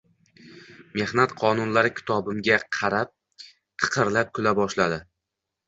“Mehnat 1.01 1.35
qonunlari” 1.41 1.91
kitobimga 1.99 2.59
qarab 2.79 3.13
qiqirlab 3.85 4.35
kula 4.41 4.59
boshladi 4.65 5.03